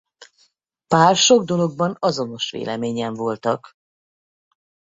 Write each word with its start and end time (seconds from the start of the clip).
Pál 0.87 1.13
sok 1.13 1.43
dologban 1.45 1.95
azonos 1.99 2.51
véleményen 2.51 3.13
voltak. 3.13 3.73